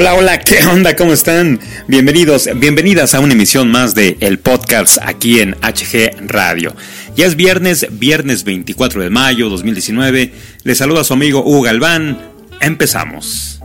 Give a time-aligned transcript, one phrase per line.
[0.00, 0.96] Hola, hola, ¿qué onda?
[0.96, 1.60] ¿Cómo están?
[1.86, 6.74] Bienvenidos, bienvenidas a una emisión más de El Podcast aquí en HG Radio.
[7.16, 10.32] Ya es viernes, viernes 24 de mayo 2019.
[10.64, 12.18] Les saluda su amigo Hugo Galván.
[12.62, 13.59] Empezamos.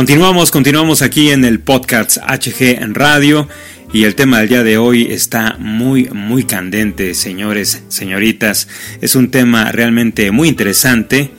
[0.00, 3.46] Continuamos, continuamos aquí en el podcast HG en radio
[3.92, 8.66] y el tema del día de hoy está muy, muy candente, señores, señoritas.
[9.02, 11.32] Es un tema realmente muy interesante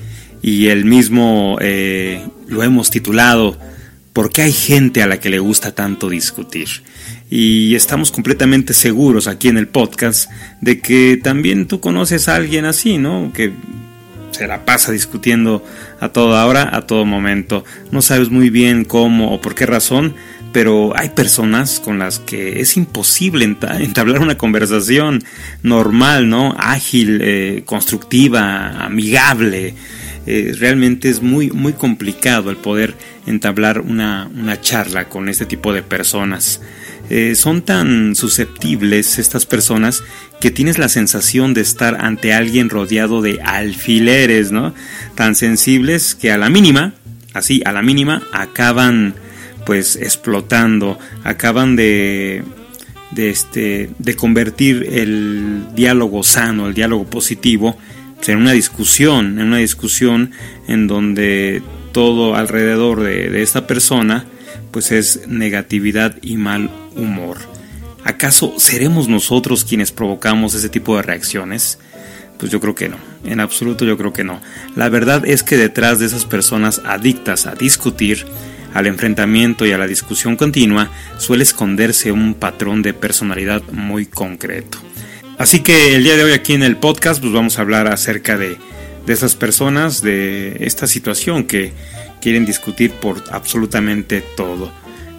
[0.44, 3.58] y el mismo eh, lo hemos titulado
[4.14, 6.68] ¿Por qué hay gente a la que le gusta tanto discutir?
[7.32, 10.30] Y estamos completamente seguros aquí en el podcast
[10.62, 13.34] de que también tú conoces a alguien así, ¿no?
[13.34, 13.54] Que
[14.32, 15.64] se la pasa discutiendo
[16.00, 17.64] a toda hora, a todo momento.
[17.92, 20.16] No sabes muy bien cómo o por qué razón,
[20.52, 23.46] pero hay personas con las que es imposible
[23.80, 25.24] entablar una conversación
[25.64, 26.56] normal, ¿no?
[26.58, 29.76] Ágil, eh, constructiva, amigable.
[30.28, 32.94] Eh, realmente es muy, muy complicado el poder
[33.26, 36.62] entablar una, una charla con este tipo de personas.
[37.14, 40.02] Eh, son tan susceptibles estas personas
[40.40, 44.74] que tienes la sensación de estar ante alguien rodeado de alfileres, ¿no?
[45.14, 46.94] Tan sensibles que a la mínima,
[47.34, 49.14] así, a la mínima, acaban
[49.66, 52.46] pues explotando, acaban de,
[53.12, 57.78] de, este, de convertir el diálogo sano, el diálogo positivo,
[58.26, 60.32] en una discusión, en una discusión
[60.70, 61.62] en donde
[61.92, 64.28] todo alrededor de, de esta persona
[64.72, 67.38] pues es negatividad y mal humor.
[68.04, 71.78] ¿Acaso seremos nosotros quienes provocamos ese tipo de reacciones?
[72.38, 74.42] Pues yo creo que no, en absoluto yo creo que no.
[74.76, 78.26] La verdad es que detrás de esas personas adictas a discutir
[78.74, 84.80] al enfrentamiento y a la discusión continua, suele esconderse un patrón de personalidad muy concreto.
[85.38, 88.38] Así que el día de hoy aquí en el podcast pues vamos a hablar acerca
[88.38, 88.58] de,
[89.06, 91.74] de esas personas, de esta situación que
[92.22, 94.72] quieren discutir por absolutamente todo.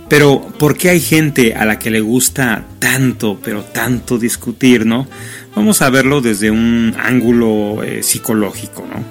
[0.09, 5.07] Pero, ¿por qué hay gente a la que le gusta tanto, pero tanto discutir, no?
[5.57, 9.03] Vamos a verlo desde un ángulo eh, psicológico, ¿no?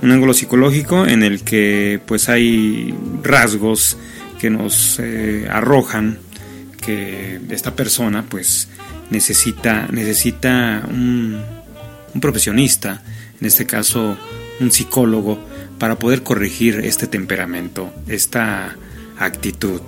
[0.00, 3.98] Un ángulo psicológico en el que pues hay rasgos
[4.38, 6.18] que nos eh, arrojan
[6.80, 8.68] que esta persona pues
[9.10, 11.42] necesita, necesita un,
[12.14, 13.02] un profesionista,
[13.40, 14.16] en este caso
[14.60, 15.38] un psicólogo,
[15.78, 18.76] para poder corregir este temperamento, esta
[19.18, 19.80] actitud.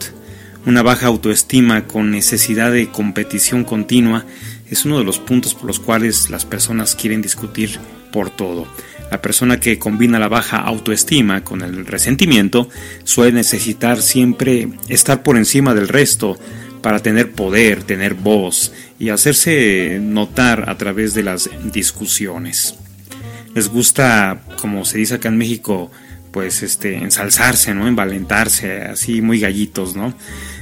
[0.67, 4.25] Una baja autoestima con necesidad de competición continua
[4.71, 7.79] es uno de los puntos por los cuales las personas quieren discutir
[8.13, 8.67] por todo.
[9.11, 12.69] La persona que combina la baja autoestima con el resentimiento
[13.05, 16.39] suele necesitar siempre estar por encima del resto
[16.83, 22.77] para tener poder, tener voz y hacerse notar a través de las discusiones
[23.55, 25.91] les gusta, como se dice acá en México,
[26.31, 27.89] pues este, ensalzarse, ¿no?
[27.89, 30.15] Envalentarse, así muy gallitos, ¿no?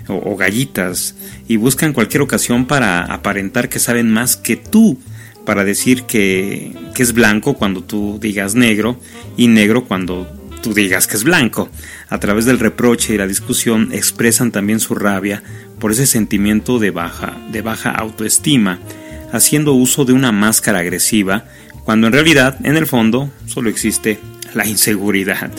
[0.09, 1.15] O, gallitas.
[1.49, 4.99] Y buscan cualquier ocasión para aparentar que saben más que tú.
[5.45, 9.01] Para decir que, que es blanco cuando tú digas negro
[9.37, 10.27] y negro cuando
[10.63, 11.71] tú digas que es blanco.
[12.11, 15.43] A través del reproche y la discusión expresan también su rabia
[15.79, 18.79] por ese sentimiento de baja, de baja autoestima,
[19.33, 21.45] haciendo uso de una máscara agresiva
[21.89, 24.21] cuando en realidad, en el fondo, solo existe
[24.53, 25.51] la inseguridad.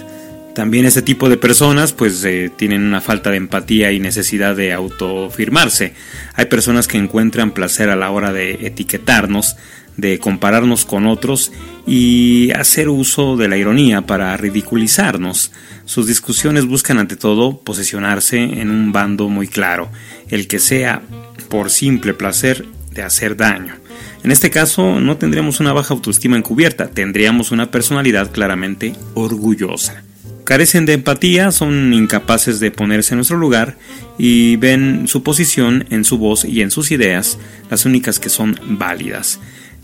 [0.53, 4.71] También este tipo de personas pues eh, tienen una falta de empatía y necesidad de
[4.71, 5.95] autofirmarse.
[6.35, 9.55] Hay personas que encuentran placer a la hora de etiquetarnos,
[9.97, 11.51] de compararnos con otros
[11.87, 15.51] y hacer uso de la ironía para ridiculizarnos.
[15.85, 19.89] Sus discusiones buscan ante todo posesionarse en un bando muy claro,
[20.27, 21.01] el que sea
[21.49, 23.88] por simple placer de hacer daño.
[24.23, 30.03] En este caso no tendríamos una baja autoestima encubierta, tendríamos una personalidad claramente orgullosa.
[30.43, 33.77] Carecen de empatía, son incapaces de ponerse en nuestro lugar
[34.17, 37.37] y ven su posición en su voz y en sus ideas
[37.69, 39.39] las únicas que son válidas.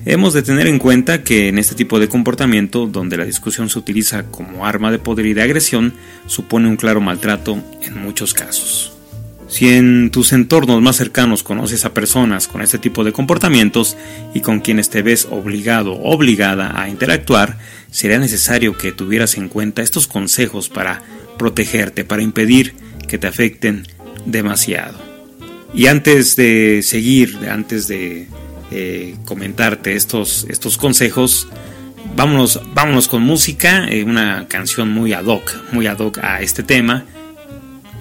[0.07, 3.79] Hemos de tener en cuenta que en este tipo de comportamiento, donde la discusión se
[3.79, 5.93] utiliza como arma de poder y de agresión,
[6.27, 8.94] supone un claro maltrato en muchos casos.
[9.47, 13.95] Si en tus entornos más cercanos conoces a personas con este tipo de comportamientos
[14.33, 17.57] y con quienes te ves obligado o obligada a interactuar,
[17.91, 21.03] sería necesario que tuvieras en cuenta estos consejos para
[21.37, 22.73] protegerte, para impedir
[23.07, 23.87] que te afecten
[24.25, 24.99] demasiado.
[25.73, 28.27] Y antes de seguir, antes de
[28.71, 31.47] eh, comentarte estos, estos consejos,
[32.15, 36.63] vámonos, vámonos con música, eh, una canción muy ad hoc, muy ad hoc a este
[36.63, 37.05] tema.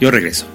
[0.00, 0.53] Yo regreso.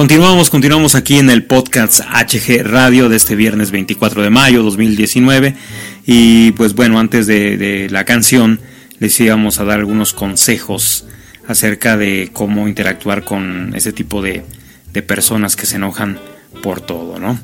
[0.00, 5.54] Continuamos, continuamos aquí en el podcast HG Radio de este viernes 24 de mayo 2019
[6.06, 8.60] y pues bueno, antes de, la canción
[8.98, 11.04] les íbamos a dar algunos consejos
[11.46, 14.42] acerca de cómo interactuar con ese tipo de,
[14.90, 16.18] de personas que se enojan
[16.62, 17.38] por todo, ¿no?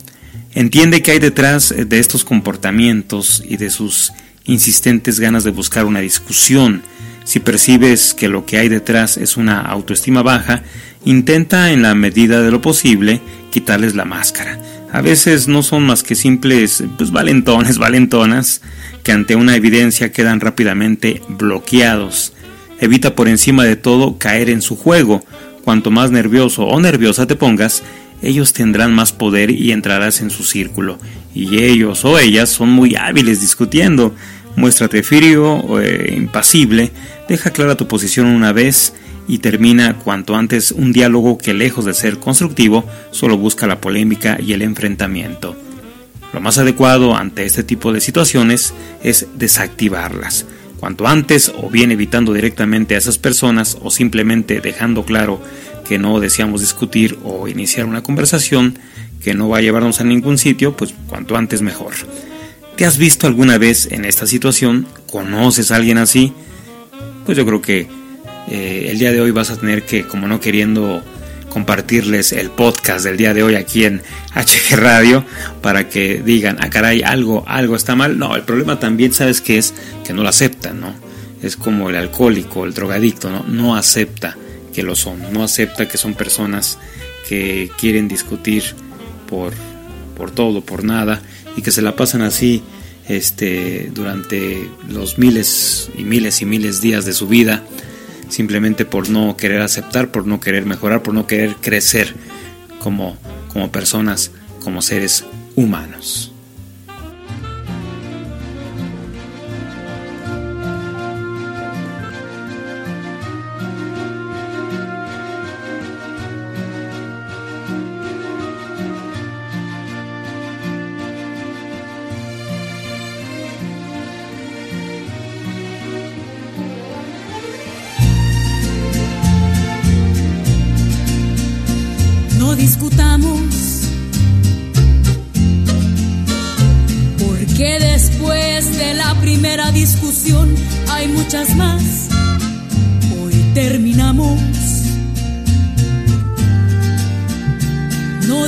[0.54, 4.14] Entiende que hay detrás de estos comportamientos y de sus
[4.46, 6.82] insistentes ganas de buscar una discusión.
[7.24, 10.62] Si percibes que lo que hay detrás es una autoestima baja,
[11.06, 14.60] intenta en la medida de lo posible quitarles la máscara.
[14.92, 18.60] A veces no son más que simples pues, valentones, valentonas,
[19.02, 22.34] que ante una evidencia quedan rápidamente bloqueados.
[22.80, 25.24] Evita por encima de todo caer en su juego.
[25.64, 27.82] Cuanto más nervioso o nerviosa te pongas,
[28.22, 30.98] ellos tendrán más poder y entrarás en su círculo.
[31.34, 34.14] Y ellos o ellas son muy hábiles discutiendo.
[34.56, 36.90] Muéstrate frío eh, impasible,
[37.28, 38.94] deja clara tu posición una vez
[39.28, 44.38] y termina cuanto antes un diálogo que lejos de ser constructivo solo busca la polémica
[44.40, 45.56] y el enfrentamiento.
[46.32, 50.46] Lo más adecuado ante este tipo de situaciones es desactivarlas.
[50.78, 55.40] Cuanto antes o bien evitando directamente a esas personas o simplemente dejando claro
[55.88, 58.78] que no deseamos discutir o iniciar una conversación
[59.22, 61.94] que no va a llevarnos a ningún sitio, pues cuanto antes mejor.
[62.76, 64.86] ¿Te has visto alguna vez en esta situación?
[65.10, 66.34] ¿Conoces a alguien así?
[67.24, 67.88] Pues yo creo que
[68.48, 71.02] eh, el día de hoy vas a tener que, como no queriendo
[71.48, 74.02] compartirles el podcast del día de hoy aquí en
[74.34, 75.24] HG Radio
[75.62, 78.18] para que digan, ah caray, algo, algo está mal.
[78.18, 79.72] No, el problema también, ¿sabes qué es?
[80.04, 80.94] Que no lo aceptan, ¿no?
[81.42, 83.44] Es como el alcohólico, el drogadicto, ¿no?
[83.48, 84.36] No acepta
[84.74, 86.78] que lo son, no acepta que son personas
[87.26, 88.62] que quieren discutir
[89.26, 89.54] por,
[90.14, 91.22] por todo, por nada
[91.56, 92.62] y que se la pasan así
[93.08, 97.62] este, durante los miles y miles y miles días de su vida
[98.28, 102.14] simplemente por no querer aceptar, por no querer mejorar, por no querer crecer
[102.78, 103.16] como,
[103.52, 104.30] como personas,
[104.62, 106.35] como seres humanos.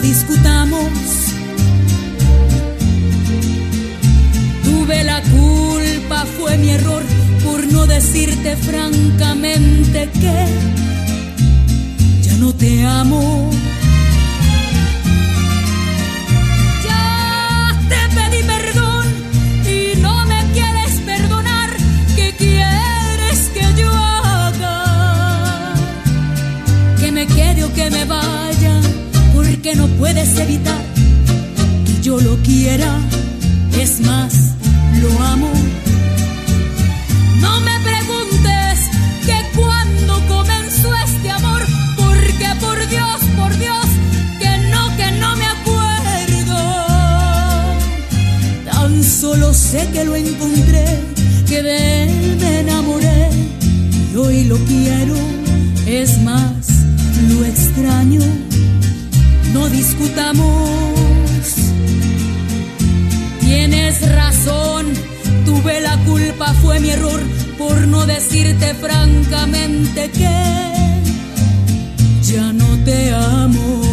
[0.00, 0.88] Discutamos,
[4.64, 7.02] tuve la culpa, fue mi error
[7.44, 10.46] por no decirte francamente que
[12.22, 13.50] ya no te amo.
[16.84, 19.06] Ya te pedí perdón
[19.66, 21.70] y no me quieres perdonar.
[22.16, 25.74] ¿Qué quieres que yo haga?
[27.00, 28.27] Que me quede o que me vaya
[29.70, 30.82] que no puedes evitar
[31.84, 32.90] que yo lo quiera,
[33.78, 34.32] es más,
[35.02, 35.52] lo amo.
[37.42, 38.74] No me preguntes
[39.26, 41.62] que cuando comenzó este amor,
[41.96, 43.86] porque por Dios, por Dios,
[44.40, 46.58] que no, que no me acuerdo.
[48.70, 50.86] Tan solo sé que lo encontré,
[51.46, 53.28] que de él me enamoré
[54.12, 55.16] y hoy lo quiero,
[55.86, 56.68] es más,
[57.28, 58.47] lo extraño
[59.58, 61.54] no discutamos.
[63.40, 64.86] Tienes razón,
[65.44, 67.20] tuve la culpa, fue mi error
[67.56, 71.02] por no decirte francamente que
[72.22, 73.87] ya no te amo.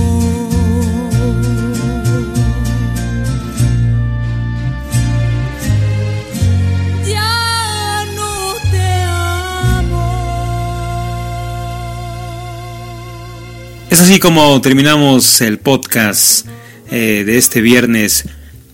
[14.22, 16.46] Como terminamos el podcast
[16.92, 18.26] eh, de este viernes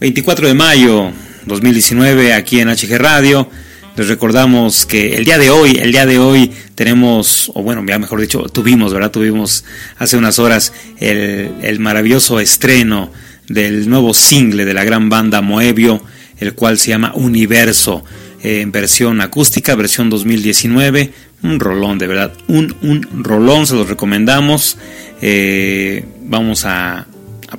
[0.01, 1.11] 24 de mayo
[1.45, 3.49] 2019 aquí en HG Radio.
[3.95, 7.97] Les recordamos que el día de hoy, el día de hoy tenemos, o bueno, ya
[7.97, 9.09] mejor dicho, tuvimos, ¿verdad?
[9.09, 9.63] Tuvimos
[9.97, 13.09] hace unas horas el, maravilloso estreno
[13.47, 16.03] del nuevo single de la gran banda Moebio,
[16.39, 18.03] el cual se llama Universo,
[18.43, 21.13] en versión acústica, versión 2019.
[21.43, 24.77] Un rolón, de verdad, un, un rolón, se los recomendamos.
[25.21, 27.05] Eh, vamos a,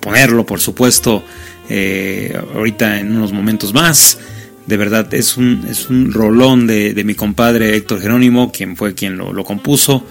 [0.01, 1.23] ponerlo, por supuesto,
[1.68, 4.18] eh, ahorita en unos momentos más.
[4.66, 9.16] De verdad, es un, es un rolón de, mi compadre Héctor Jerónimo, quien fue quien
[9.16, 10.07] lo, compuso.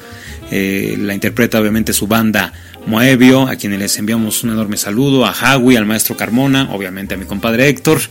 [0.51, 2.51] Eh, la interpreta obviamente su banda
[2.86, 7.17] Moebio, a quienes les enviamos un enorme saludo, a Jawi, al maestro Carmona, obviamente a
[7.17, 8.01] mi compadre Héctor.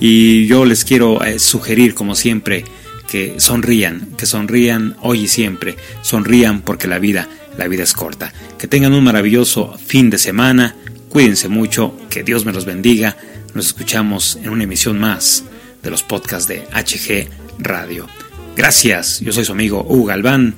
[0.00, 2.64] Y yo les quiero eh, sugerir, como siempre,
[3.08, 8.32] que sonrían, que sonrían hoy y siempre, sonrían porque la vida, la vida es corta.
[8.58, 10.76] Que tengan un maravilloso fin de semana,
[11.08, 13.16] cuídense mucho, que Dios me los bendiga.
[13.54, 15.44] Nos escuchamos en una emisión más
[15.82, 18.06] de los podcasts de HG Radio.
[18.54, 20.54] Gracias, yo soy su amigo Hugo Galván.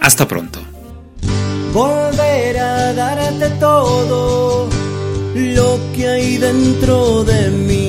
[0.00, 0.60] Hasta pronto.
[1.72, 4.68] Volver a darte todo
[5.34, 7.87] lo que hay dentro de mí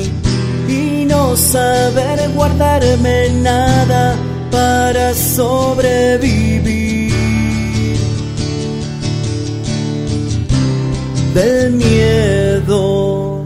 [1.30, 4.15] no saber guardarme nada
[4.50, 7.13] para sobrevivir.
[11.36, 13.46] Del miedo,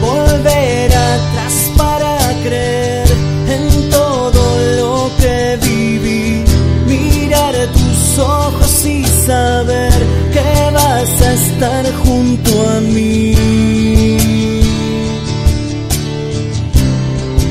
[0.00, 3.08] volver atrás para creer
[3.56, 4.42] en todo
[4.80, 6.44] lo que viví,
[6.86, 9.92] mirar tus ojos y saber
[10.32, 13.85] que vas a estar junto a mí.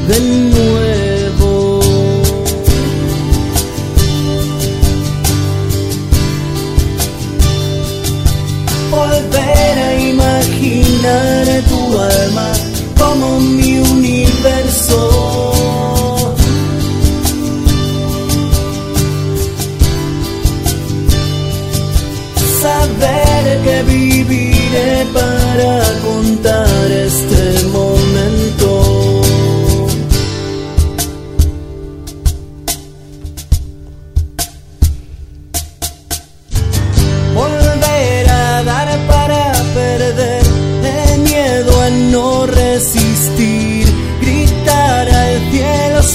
[0.08, 0.45] De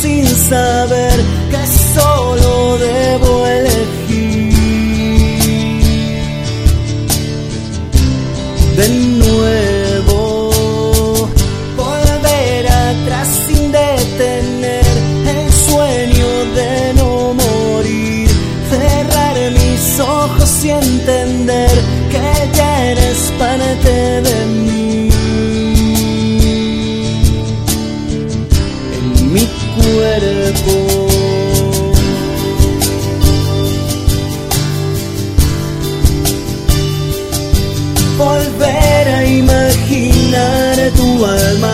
[0.00, 4.54] saber que solo debo elegir.
[8.76, 8.88] De
[9.24, 10.50] nuevo,
[11.76, 14.84] volver atrás sin detener
[15.34, 18.28] el sueño de no morir.
[18.70, 21.39] Cerrar mis ojos y entender
[41.20, 41.69] imaginar tu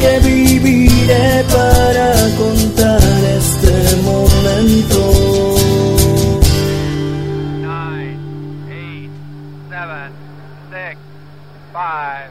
[0.00, 3.00] que viviré para contar
[3.36, 5.00] este momento.
[7.60, 8.18] nine,
[8.70, 9.10] eight,
[9.68, 10.12] seven,
[10.70, 10.98] six,
[11.72, 12.30] five,